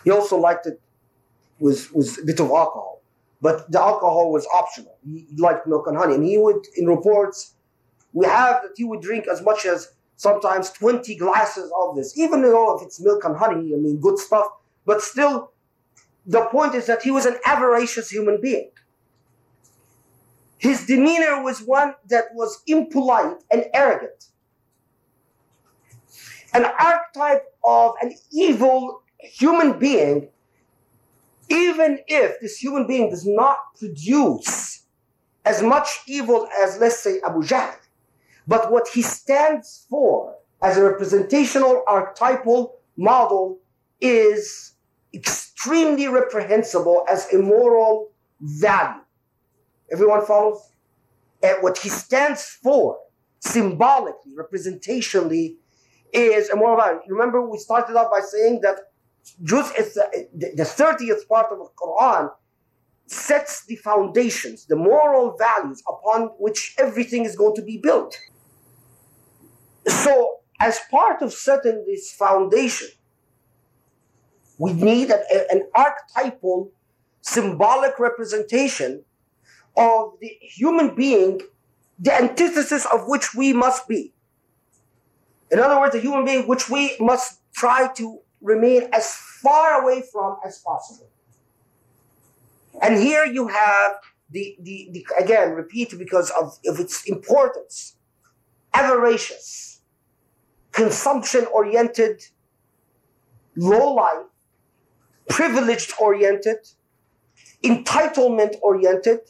[0.04, 0.80] He also liked it
[1.58, 2.97] with, with a bit of alcohol.
[3.40, 4.96] But the alcohol was optional.
[5.04, 6.14] He liked milk and honey.
[6.14, 7.54] And he would, in reports,
[8.12, 12.42] we have that he would drink as much as sometimes 20 glasses of this, even
[12.42, 14.46] though if it's milk and honey, I mean, good stuff.
[14.84, 15.52] But still,
[16.26, 18.70] the point is that he was an avaricious human being.
[20.58, 24.26] His demeanor was one that was impolite and arrogant.
[26.52, 30.28] An archetype of an evil human being,
[31.48, 34.86] even if this human being does not produce
[35.44, 37.74] as much evil as, let's say, Abu Jahl,
[38.46, 43.58] but what he stands for as a representational archetypal model
[44.00, 44.74] is
[45.14, 49.00] extremely reprehensible as a moral value.
[49.90, 50.72] Everyone follows?
[51.42, 52.98] And what he stands for,
[53.40, 55.56] symbolically, representationally,
[56.12, 57.00] is a moral value.
[57.08, 58.76] Remember, we started off by saying that
[59.42, 62.30] Juz is the, the 30th part of the Quran
[63.06, 68.16] sets the foundations, the moral values upon which everything is going to be built.
[69.86, 72.88] So, as part of setting this foundation,
[74.58, 76.72] we need an, an archetypal,
[77.22, 79.04] symbolic representation
[79.76, 81.40] of the human being,
[81.98, 84.12] the antithesis of which we must be.
[85.50, 90.02] In other words, a human being which we must try to remain as far away
[90.12, 91.08] from as possible.
[92.80, 93.92] And here you have
[94.30, 97.96] the, the, the again, repeat because of, of its importance,
[98.74, 99.80] avaricious,
[100.72, 102.22] consumption oriented,
[103.56, 104.26] low life,
[105.28, 106.58] privileged oriented,
[107.64, 109.20] entitlement oriented,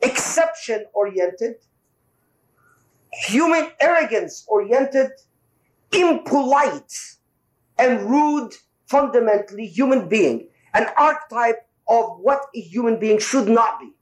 [0.00, 1.56] exception oriented,
[3.12, 5.10] human arrogance oriented,
[5.92, 7.16] impolite,
[7.78, 8.54] and rude,
[8.86, 13.92] fundamentally human being, an archetype of what a human being should not be.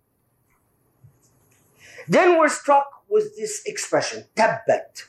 [2.09, 5.05] Then we're struck with this expression, tabbat.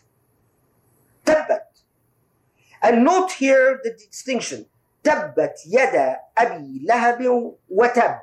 [1.26, 1.80] Tabbat.
[2.82, 4.66] And note here the distinction.
[5.04, 8.18] Tabbat yada abi lahab wa tab.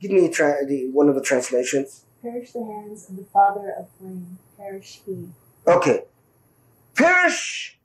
[0.00, 2.04] Give me tra- the, one of the translations.
[2.22, 4.38] Perish the hands of the father of flame.
[4.58, 5.28] Perish he.
[5.66, 6.04] Okay.
[6.94, 7.78] Perish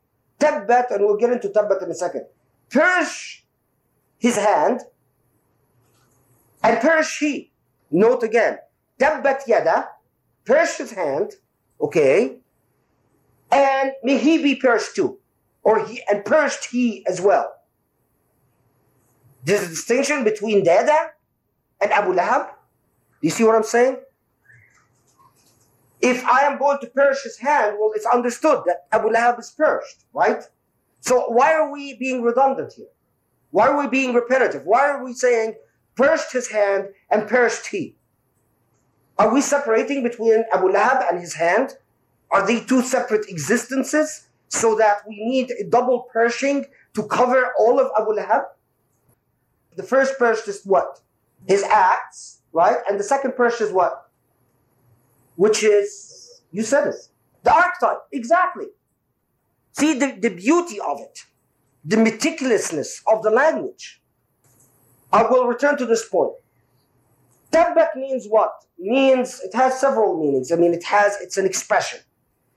[0.45, 2.25] Tabbat, and we'll get into Tabbat in a second.
[2.69, 3.45] Perish
[4.17, 4.81] his hand,
[6.63, 7.51] and perish he.
[7.89, 8.59] Note again.
[8.99, 9.89] Tabbat yada,
[10.45, 11.33] perish his hand,
[11.81, 12.37] okay,
[13.51, 15.17] and may he be perished too,
[15.63, 17.53] or he and perished he as well.
[19.43, 21.11] There's a distinction between yada
[21.81, 22.51] and Abu Lahab.
[23.21, 23.97] You see what I'm saying?
[26.05, 29.49] If I am going to perish his hand, well, it's understood that Abu Lahab is
[29.49, 30.43] perished, right?
[30.99, 32.93] So why are we being redundant here?
[33.49, 34.65] Why are we being repetitive?
[34.65, 35.55] Why are we saying
[35.95, 37.95] perished his hand and perished he?
[39.17, 41.75] Are we separating between Abu Lahab and his hand?
[42.29, 47.79] Are they two separate existences so that we need a double perishing to cover all
[47.79, 48.43] of Abu Lahab?
[49.75, 50.99] The first perished is what?
[51.47, 52.77] His acts, right?
[52.87, 54.04] And the second perished is what?
[55.35, 56.95] Which is, you said it,
[57.43, 58.67] the archetype, exactly.
[59.73, 61.19] See the, the beauty of it,
[61.83, 64.01] the meticulousness of the language.
[65.11, 66.33] I will return to this point.
[67.51, 68.51] Tabbat means what?
[68.77, 70.51] Means it has several meanings.
[70.51, 71.99] I mean, it has it's an expression.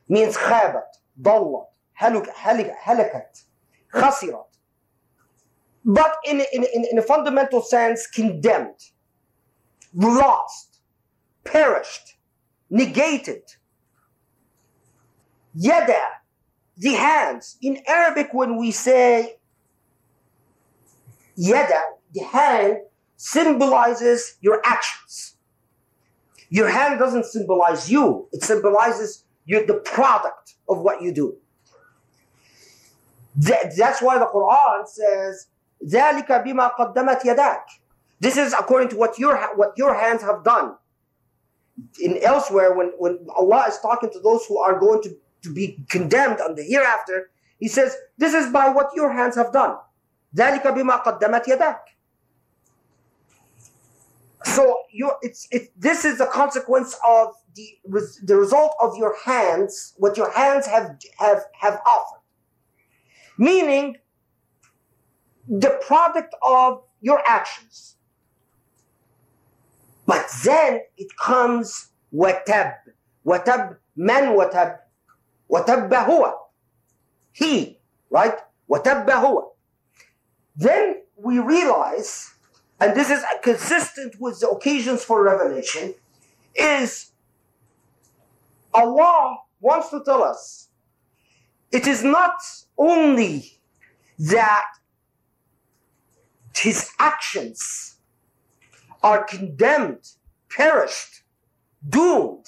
[0.08, 1.66] Means khabat, dallat,
[2.00, 3.44] halakat,
[3.94, 4.44] khasirat.
[5.84, 8.80] But in, in, in, in a fundamental sense, condemned,
[9.94, 10.80] lost,
[11.44, 12.17] perished,
[12.69, 13.43] negated.
[15.53, 16.01] Yada,
[16.77, 17.57] the hands.
[17.61, 19.37] In Arabic, when we say
[21.35, 21.81] yada,
[22.13, 22.77] the hand
[23.17, 25.37] symbolizes your actions.
[26.49, 31.37] Your hand doesn't symbolize you, it symbolizes you, the product of what you do.
[33.35, 35.47] That, that's why the Quran says,
[35.83, 37.61] ذَلِكَ بِمَا قَدَّمَتْ يَدَاكَ
[38.19, 40.75] This is according to what your, what your hands have done.
[41.99, 45.79] In elsewhere, when, when Allah is talking to those who are going to, to be
[45.89, 49.77] condemned on the hereafter, He says, this is by what your hands have done.
[50.35, 51.79] ذلك بما قدمت يداك.
[54.45, 57.77] So you, it's, it, this is the consequence of the,
[58.23, 62.21] the result of your hands, what your hands have, have, have offered.
[63.37, 63.95] Meaning,
[65.47, 67.95] the product of your actions.
[70.08, 72.76] but then it comes watab.
[73.26, 74.78] Watab, man watab.
[75.52, 76.32] Watab huwa.
[77.32, 77.78] He,
[78.08, 78.38] right?
[78.70, 79.50] Watab huwa.
[80.56, 82.32] Then we realize,
[82.80, 85.92] and this is consistent with the occasions for revelation,
[86.54, 87.10] is
[88.72, 90.68] Allah wants to tell us
[91.70, 92.40] it is not
[92.78, 93.60] only
[94.18, 94.64] that
[96.56, 97.97] his actions
[99.02, 100.12] are condemned,
[100.50, 101.22] perished,
[101.88, 102.46] doomed.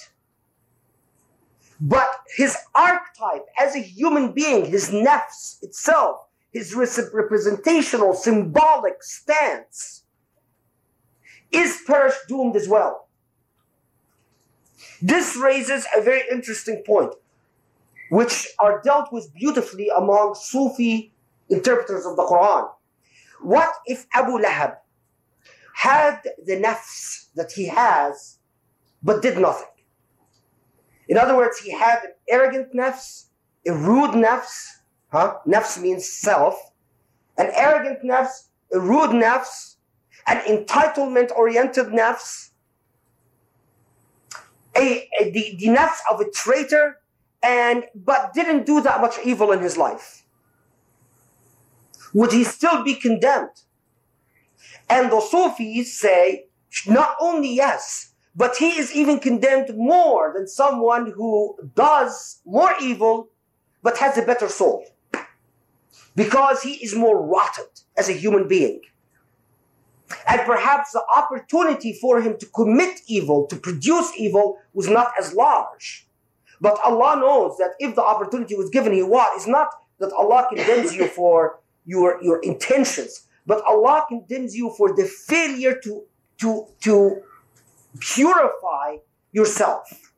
[1.79, 10.03] But his archetype as a human being, his nafs itself, his representational, symbolic stance,
[11.51, 13.07] is perished, doomed as well.
[15.01, 17.15] This raises a very interesting point,
[18.09, 21.11] which are dealt with beautifully among Sufi
[21.49, 22.69] interpreters of the Quran.
[23.41, 24.75] What if Abu Lahab
[25.81, 28.37] had the nafs that he has,
[29.01, 29.75] but did nothing?
[31.07, 33.25] In other words, he had an arrogant nafs,
[33.67, 34.55] a rude nafs,
[35.11, 35.37] huh?
[35.47, 36.55] Nafs means self,
[37.37, 39.75] an arrogant nafs, a rude nafs,
[40.27, 42.51] an entitlement oriented nafs,
[44.75, 46.99] a, a, the, the nafs of a traitor,
[47.43, 50.21] and but didn't do that much evil in his life
[52.13, 53.61] would he still be condemned?
[54.91, 56.47] And the Sufis say,
[56.85, 63.29] not only yes, but he is even condemned more than someone who does more evil
[63.81, 64.85] but has a better soul.
[66.13, 68.81] Because he is more rotted as a human being.
[70.27, 75.33] And perhaps the opportunity for him to commit evil, to produce evil, was not as
[75.33, 76.05] large.
[76.59, 79.31] But Allah knows that if the opportunity was given, he was.
[79.37, 79.69] It's not
[79.99, 83.27] that Allah condemns you for your, your intentions.
[83.45, 86.03] But Allah condemns you for the failure to,
[86.39, 87.21] to, to
[87.99, 88.97] purify
[89.31, 90.11] yourself.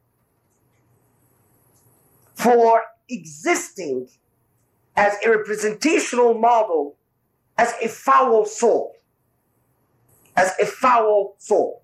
[2.36, 4.09] For existing
[4.95, 6.95] as a representational model
[7.57, 8.95] as a foul soul.
[10.36, 11.84] As a foul soul.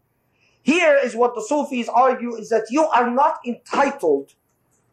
[0.64, 4.34] Here is what the Sufis argue is that you are not entitled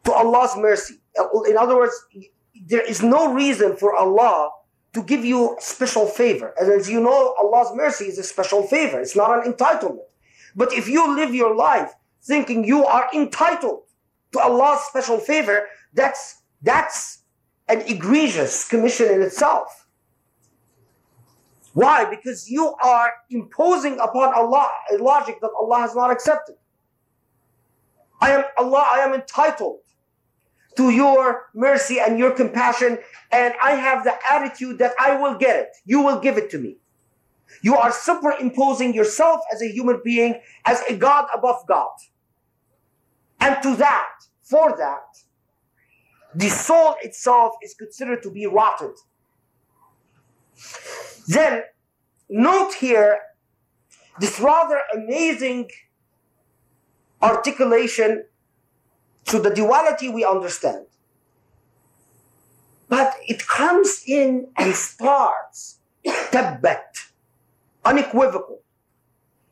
[0.05, 1.01] to Allah's mercy.
[1.49, 1.94] In other words,
[2.66, 4.51] there is no reason for Allah
[4.97, 6.55] to give you special favor.
[6.59, 8.99] And as you know, Allah's mercy is a special favor.
[8.99, 10.09] It's not an entitlement.
[10.55, 11.92] But if you live your life
[12.22, 13.82] thinking you are entitled
[14.32, 17.18] to Allah's special favor, that's, that's
[17.68, 19.86] an egregious commission in itself.
[21.74, 22.09] Why?
[22.09, 26.57] Because you are imposing upon Allah a logic that Allah has not accepted.
[28.22, 29.80] I am Allah, I am entitled
[30.77, 32.99] to your mercy and your compassion,
[33.33, 35.68] and I have the attitude that I will get it.
[35.85, 36.77] You will give it to me.
[37.62, 41.91] You are superimposing yourself as a human being as a God above God.
[43.41, 44.09] And to that,
[44.43, 45.05] for that,
[46.35, 48.97] the soul itself is considered to be rotted.
[51.27, 51.62] Then,
[52.29, 53.18] note here
[54.18, 55.70] this rather amazing
[57.22, 58.24] articulation
[59.27, 60.87] so the duality we understand.
[62.89, 65.79] But it comes in and starts
[66.31, 66.99] tabbat,
[67.85, 68.62] unequivocal,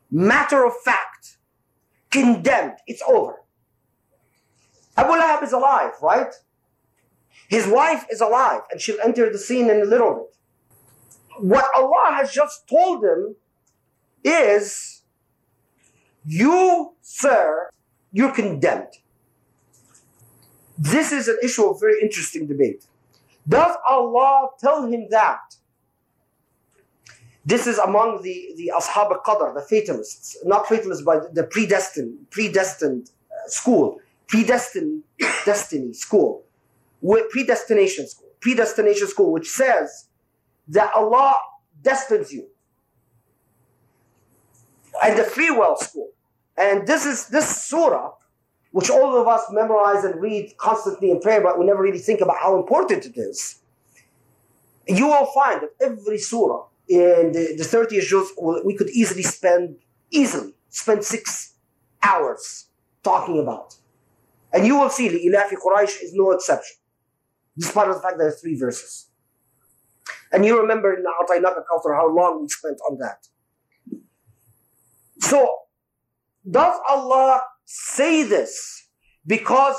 [0.09, 1.37] matter of fact,
[2.09, 2.77] condemned.
[2.87, 3.41] It's over.
[4.95, 6.33] Abu Lahab is alive, right?
[7.49, 11.43] His wife is alive, and she'll enter the scene in a little bit.
[11.43, 13.35] What Allah has just told him
[14.23, 15.01] is,
[16.25, 17.69] you, sir,
[18.13, 18.93] you're condemned.
[20.77, 22.85] This is an issue of very interesting debate.
[23.47, 25.55] Does Allah tell him that?
[27.45, 33.11] This is among the, the Ashab al-Qadr, the fatalists, not fatalists, but the predestined, predestined
[33.31, 35.03] uh, school, predestined
[35.45, 36.43] destiny school,
[37.29, 40.07] predestination school, predestination school, which says
[40.67, 41.37] that Allah
[41.83, 42.47] destines you.
[45.03, 46.09] And the free will school.
[46.57, 48.11] And this is this surah
[48.75, 52.19] which all of us memorize and read constantly in prayer, but we never really think
[52.19, 53.59] about how important it is.
[54.85, 58.31] You will find that every surah in the, the 30 juz,
[58.65, 59.77] we could easily spend,
[60.11, 61.53] easily spend six
[62.03, 62.65] hours
[63.01, 63.77] talking about.
[64.51, 66.75] And you will see, the Ilafi Quraysh is no exception.
[67.57, 69.07] despite the fact that there are three verses.
[70.33, 73.25] And you remember in Atainaka Kawthar how long we spent on that.
[75.21, 75.49] So,
[76.51, 78.87] does Allah say this
[79.25, 79.75] because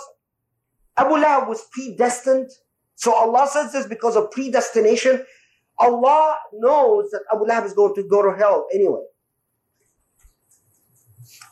[0.96, 2.50] Abu Lahab was predestined?
[2.96, 5.24] So Allah says this because of predestination.
[5.78, 9.02] Allah knows that Abu Lahab is going to go to hell anyway.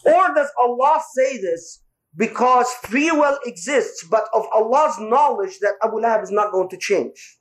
[0.07, 1.82] Or does Allah say this
[2.16, 6.76] because free will exists, but of Allah's knowledge that Abu Lahab is not going to
[6.78, 7.39] change?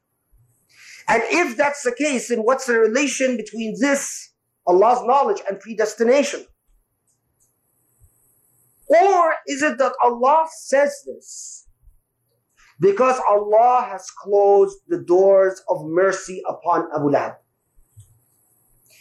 [1.08, 4.32] And if that's the case, then what's the relation between this,
[4.66, 6.46] Allah's knowledge, and predestination?
[9.02, 11.68] Or is it that Allah says this
[12.80, 17.36] because Allah has closed the doors of mercy upon Abu Lahab?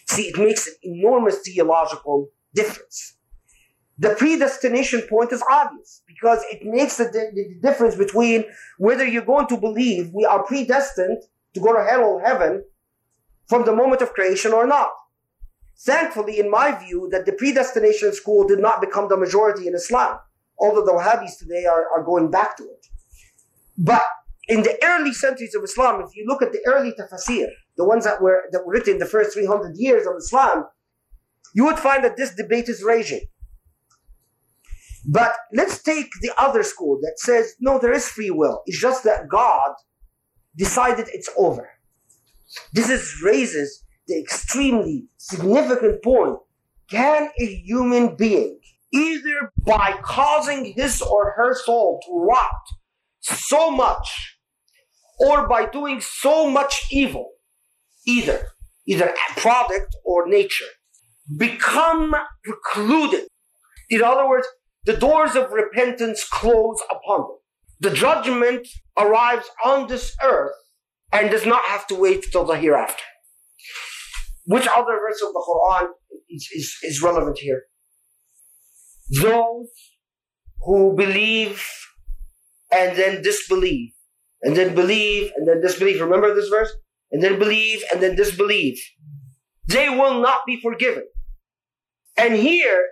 [0.09, 3.17] See, it makes an enormous theological difference.
[3.99, 8.45] The predestination point is obvious because it makes the, the difference between
[8.79, 11.23] whether you're going to believe we are predestined
[11.55, 12.65] to go to hell or heaven
[13.49, 14.91] from the moment of creation or not.
[15.85, 20.19] Thankfully, in my view, that the predestination school did not become the majority in Islam,
[20.59, 22.87] although the Wahhabis today are, are going back to it.
[23.77, 24.03] But
[24.47, 28.05] in the early centuries of Islam, if you look at the early tafsir, the ones
[28.05, 30.67] that were, that were written in the first 300 years of Islam,
[31.55, 33.23] you would find that this debate is raging.
[35.05, 38.63] But let's take the other school that says, no, there is free will.
[38.67, 39.73] It's just that God
[40.57, 41.71] decided it's over.
[42.73, 46.39] This is, raises the extremely significant point.
[46.91, 48.61] Can a human being,
[48.93, 52.51] either by causing his or her soul to rot
[53.21, 54.37] so much,
[55.19, 57.31] or by doing so much evil,
[58.07, 58.49] either,
[58.87, 60.67] either a product or nature,
[61.37, 63.27] become precluded?
[63.89, 64.47] In other words,
[64.85, 67.39] the doors of repentance close upon them.
[67.81, 68.67] The judgment
[68.99, 70.53] arrives on this earth
[71.13, 73.03] and does not have to wait till the hereafter.
[74.45, 75.89] Which other verse of the Quran
[76.31, 77.63] is, is, is relevant here?
[79.21, 79.69] Those
[80.63, 81.65] who believe
[82.73, 83.91] and then disbelieve,
[84.43, 86.01] and then believe and then disbelieve.
[86.01, 86.73] Remember this verse?
[87.11, 88.79] And then believe and then disbelieve.
[89.69, 91.05] They will not be forgiven.
[92.17, 92.87] And here,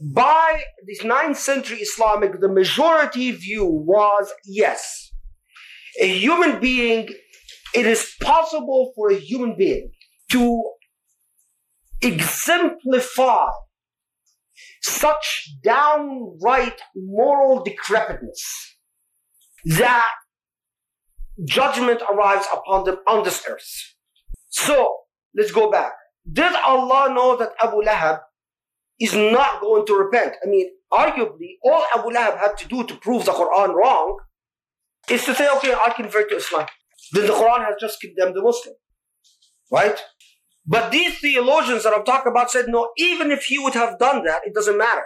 [0.00, 5.12] by this 9th century Islamic, the majority view was yes.
[6.00, 7.08] A human being,
[7.74, 9.90] it is possible for a human being
[10.30, 10.62] to
[12.02, 13.46] exemplify
[14.82, 18.42] such downright moral decrepitness
[19.64, 20.12] that
[21.44, 23.94] judgment arrives upon them on this earth.
[24.48, 24.96] So,
[25.36, 25.92] let's go back.
[26.30, 28.20] Did Allah know that Abu Lahab
[28.98, 30.36] is not going to repent?
[30.44, 34.18] I mean, arguably, all Abu Lahab had to do to prove the Quran wrong
[35.08, 36.66] is to say, okay, I'll convert to Islam.
[37.12, 38.74] Then the Quran has just condemned the Muslim.
[39.72, 39.98] Right?
[40.70, 44.22] But these theologians that I'm talking about said, no, even if he would have done
[44.22, 45.02] that, it doesn't matter.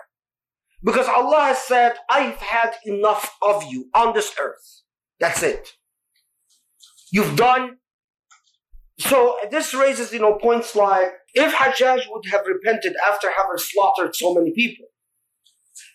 [0.82, 4.82] Because Allah has said, I've had enough of you on this earth.
[5.18, 5.70] That's it.
[7.10, 7.78] You've done.
[8.98, 14.14] So this raises, you know, points like, if Hajjaj would have repented after having slaughtered
[14.14, 14.88] so many people,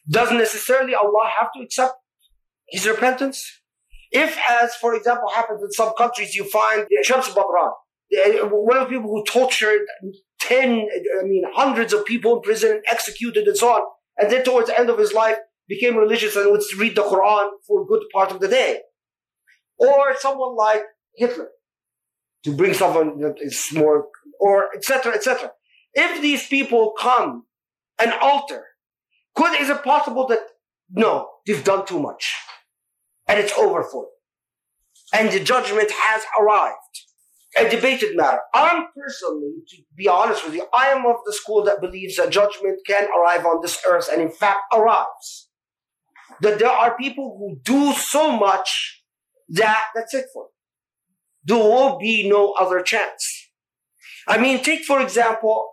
[0.10, 1.94] doesn't necessarily Allah have to accept
[2.70, 3.46] his repentance?
[4.12, 7.74] If, as for example happens in some countries, you find Shams Badran,
[8.12, 9.86] one of the people who tortured
[10.42, 13.82] 10, I mean, hundreds of people in prison, executed and so on.
[14.18, 15.38] And then towards the end of his life,
[15.68, 18.82] became religious and would read the Quran for a good part of the day.
[19.78, 20.82] Or someone like
[21.16, 21.50] Hitler,
[22.44, 24.08] to bring someone that is more,
[24.40, 25.52] or etc., etc.
[25.94, 27.46] If these people come
[28.00, 28.66] and alter,
[29.36, 30.40] could, is it possible that,
[30.90, 32.34] no, they've done too much.
[33.28, 35.22] And it's over for them.
[35.22, 36.76] And the judgment has arrived
[37.58, 38.40] a debated matter.
[38.54, 42.30] I'm personally, to be honest with you, I am of the school that believes that
[42.30, 45.50] judgment can arrive on this earth and in fact arrives.
[46.42, 49.04] That there are people who do so much
[49.50, 50.52] that that's it for them.
[51.46, 53.50] There will be no other chance.
[54.28, 55.72] I mean, take for example,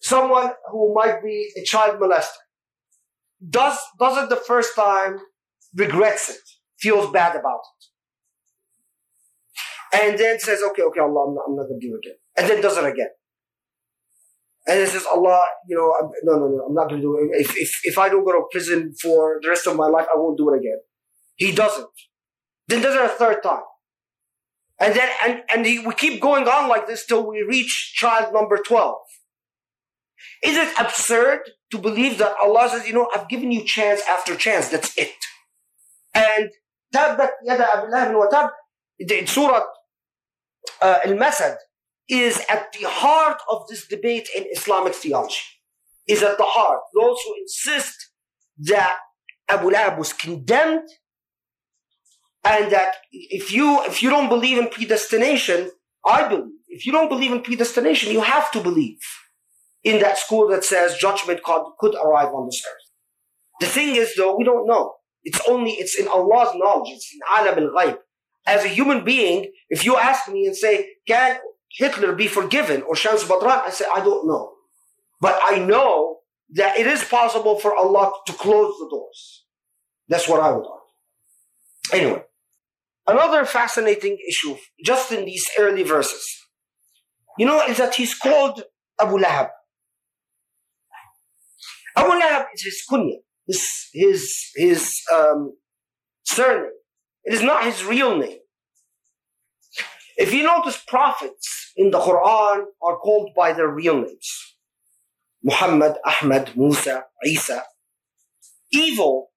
[0.00, 2.42] someone who might be a child molester.
[3.48, 5.18] Does, does it the first time,
[5.74, 6.40] regrets it,
[6.78, 7.83] feels bad about it
[9.93, 12.17] and then says, okay, okay, Allah, I'm not, I'm not going to do it again.
[12.37, 13.09] And then does it again.
[14.67, 17.15] And then says, Allah, you know, I'm, no, no, no, I'm not going to do
[17.17, 17.41] it.
[17.41, 20.17] If, if, if I don't go to prison for the rest of my life, I
[20.17, 20.79] won't do it again.
[21.35, 21.87] He doesn't.
[22.67, 23.63] Then does it a third time.
[24.79, 28.33] And then, and, and he, we keep going on like this till we reach child
[28.33, 28.95] number 12.
[30.43, 31.39] Is it absurd
[31.71, 35.15] to believe that Allah says, you know, I've given you chance after chance, that's it.
[36.13, 36.49] And
[36.93, 38.49] تبت يد أبي لهب وتب
[39.27, 39.63] Surah
[40.80, 41.56] uh, Al-Masad
[42.08, 45.36] is at the heart of this debate in Islamic theology.
[46.06, 46.80] Is at the heart.
[46.94, 48.10] Those who insist
[48.58, 48.98] that
[49.48, 50.86] Abu Lahab was condemned
[52.44, 55.70] and that if you if you don't believe in predestination,
[56.04, 56.52] I believe.
[56.68, 58.98] If you don't believe in predestination, you have to believe
[59.82, 62.84] in that school that says judgment could, could arrive on this earth.
[63.60, 64.94] The thing is, though, we don't know.
[65.22, 66.90] It's only it's in Allah's knowledge.
[66.90, 67.98] It's in alam al ghaib.
[68.46, 71.38] As a human being, if you ask me and say, "Can
[71.70, 74.54] Hitler be forgiven?" or Shams Badran, I say, "I don't know,"
[75.20, 76.20] but I know
[76.50, 79.46] that it is possible for Allah to close the doors.
[80.08, 80.92] That's what I would argue.
[81.92, 82.22] Anyway,
[83.06, 86.24] another fascinating issue, just in these early verses,
[87.38, 88.62] you know, is that he's called
[89.00, 89.48] Abu Lahab.
[91.96, 95.56] Abu Lahab is his kunya, his his his um,
[96.24, 96.70] surname.
[97.24, 98.38] It is not his real name.
[100.16, 104.56] If you notice, prophets in the Quran are called by their real names.
[105.42, 107.64] Muhammad, Ahmad, Musa, Isa.
[108.72, 109.28] Evil,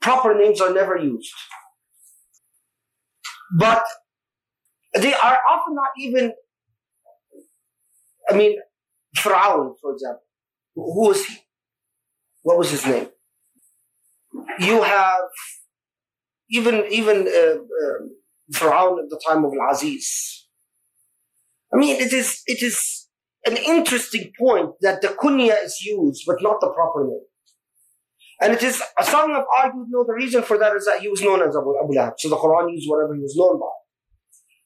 [0.00, 1.32] proper names are never used.
[3.58, 3.84] But
[4.94, 6.32] they are often not even,
[8.28, 8.58] I mean,
[9.16, 10.22] Fir'aun, for example.
[10.74, 11.36] Who was he?
[12.42, 13.08] What was his name?
[14.58, 15.22] You have
[16.50, 17.58] even even uh,
[18.52, 20.46] Fir'aun at the time of Al-Aziz.
[21.72, 23.08] I mean, it is it is
[23.46, 27.20] an interesting point that the kunya is used, but not the proper name.
[28.40, 31.08] And it is, a some have argued, no, the reason for that is that he
[31.08, 32.14] was known as Abu, Abu Lahab.
[32.18, 33.66] So the Quran used whatever he was known by.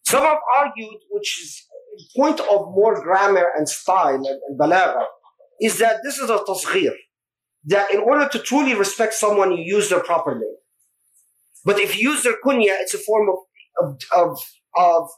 [0.07, 1.66] Some have argued, which is
[1.99, 5.05] a point of more grammar and style and, and balagha,
[5.61, 6.95] is that this is a tasghir.
[7.66, 10.57] That in order to truly respect someone, you use their proper name.
[11.63, 13.38] But if you use their kunya, it's a form of,
[13.82, 14.39] of, of,
[14.78, 15.09] of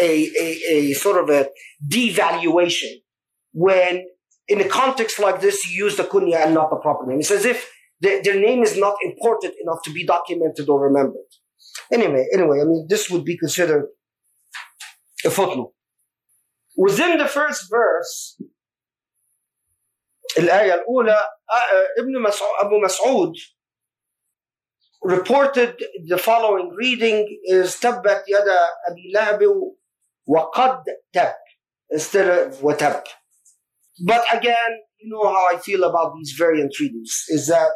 [0.00, 1.48] a, a, a sort of a
[1.86, 2.90] devaluation
[3.52, 4.04] when
[4.48, 7.20] in a context like this, you use the kunya and not the proper name.
[7.20, 7.70] It's as if
[8.00, 11.30] the, their name is not important enough to be documented or remembered.
[11.92, 13.86] Anyway, anyway, I mean, this would be considered
[15.24, 15.72] a footnote.
[16.76, 18.36] Within the first verse,
[20.38, 21.18] الآية الأولى
[21.98, 23.32] ابن مسعود أبو مسعود
[25.02, 28.48] reported the following reading is تبت يد
[28.88, 29.40] أبي لهب
[30.26, 31.34] وقد تب
[31.92, 33.02] instead of وتب
[34.02, 37.70] but again, you know how I feel about these variant readings is that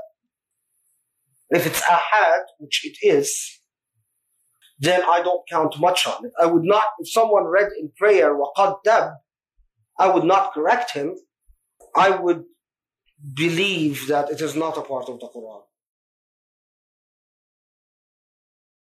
[1.51, 3.61] if it's ahad, which it is,
[4.81, 6.33] then I don't count much on it.
[6.41, 9.15] I would not, if someone read in prayer, وَقَدْ دَب,
[9.99, 11.15] I would not correct him.
[11.97, 12.45] I would
[13.35, 15.63] believe that it is not a part of the Quran.